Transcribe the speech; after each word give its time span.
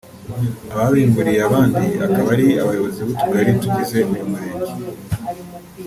ababimburiye 0.73 1.41
abandi 1.47 1.83
akaba 2.05 2.27
ari 2.35 2.47
abayobozi 2.61 2.99
b’utugari 3.05 3.51
tugize 3.61 3.97
uyu 4.11 4.25
murenge 4.31 4.71